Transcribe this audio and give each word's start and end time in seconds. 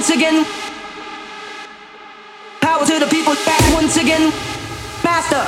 once 0.00 0.10
again. 0.10 0.46
Power 2.60 2.86
to 2.86 2.98
the 2.98 3.06
people 3.06 3.34
back 3.44 3.60
once 3.74 3.96
again. 3.96 4.32
Master. 5.04 5.44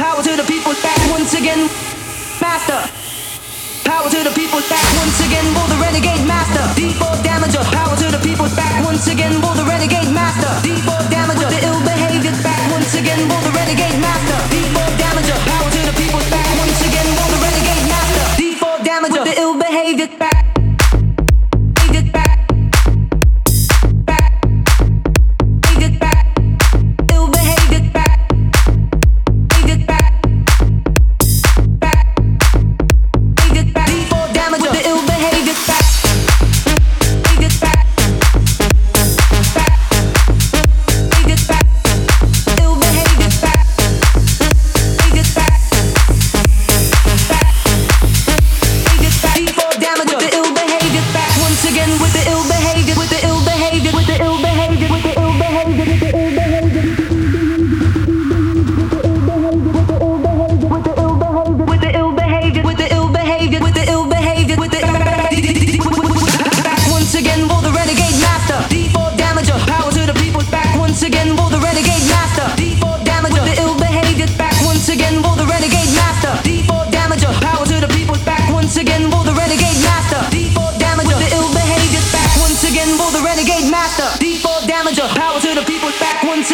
Power 0.00 0.22
to 0.22 0.32
the 0.36 0.46
people 0.46 0.72
back 0.84 1.00
once 1.10 1.34
again. 1.34 1.68
Master. 2.40 2.80
Power 3.82 4.08
to 4.08 4.20
the 4.22 4.32
people 4.38 4.60
back 4.70 4.86
once 5.02 5.18
again. 5.26 5.46
For 5.56 5.66
the 5.72 5.78
renegade 5.82 6.24
master. 6.28 6.64
D4 6.78 7.20
damager. 7.26 7.64
Power 7.74 7.96
to 7.96 8.08
the 8.12 8.20
people 8.22 8.48
back 8.54 8.84
once 8.84 9.06
again. 9.08 9.34
For 9.42 9.54
the 9.58 9.64
renegade 9.64 10.12
master. 10.14 10.52
D4 10.62 11.00
damager. 11.10 11.48
The 11.50 11.60
ill 11.66 11.80
behavior 11.82 12.36
back 12.44 12.60
once 12.70 12.94
again. 12.94 13.20
For 13.24 13.40
the 13.40 13.52
renegade 13.56 13.98
master. 13.98 14.38
D4 14.52 14.88
damager. 15.00 15.38
Power 15.48 15.70
to 15.74 15.80
the 15.90 15.94
people 15.98 16.22
back 16.30 16.48
once 16.60 16.80
again. 16.86 17.08
For 17.18 17.28
the 17.34 17.38
renegade 17.44 17.86
master. 17.90 18.24
D4 18.38 18.76
damager. 18.86 19.24
The 19.26 19.34
ill 19.40 19.58
behavior 19.58 20.10
back. 20.18 20.49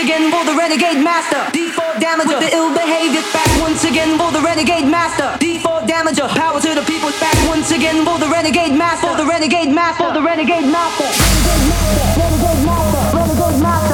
Again 0.07 0.31
for 0.31 0.45
the 0.45 0.55
renegade 0.55 1.03
master. 1.03 1.43
D4 1.53 1.99
damager. 1.99 2.39
With 2.39 2.51
the 2.51 2.57
ill 2.57 2.73
behavior 2.73 3.23
back 3.33 3.49
once 3.61 3.85
again 3.85 4.19
for 4.19 4.31
the 4.33 4.41
renegade 4.41 4.87
master. 4.87 5.37
D4 5.43 5.87
damager. 5.87 6.29
Power 6.29 6.61
to 6.61 6.75
the 6.75 6.83
people 6.83 7.11
back 7.21 7.37
once 7.49 7.71
again 7.71 8.05
for 8.05 8.19
the 8.19 8.29
renegade 8.29 8.73
master. 8.73 9.09
For 9.09 9.17
the 9.17 9.27
renegade 9.27 9.73
master. 9.73 10.05
For 10.05 10.13
the 10.13 10.23
renegade 10.23 10.67
master. 10.71 11.05
Renegade 11.05 11.73
master. 11.75 12.21
renegade 12.21 12.65
master. 12.65 13.17
Renegade 13.17 13.63
master. 13.63 13.86